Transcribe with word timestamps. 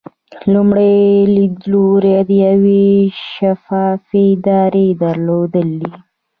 لومړی 0.53 0.97
لیدلوری 1.35 2.13
د 2.29 2.31
یوې 2.47 2.85
شفافې 3.31 4.23
ادارې 4.35 4.87
درلودل 5.03 5.69
دي. 5.81 5.91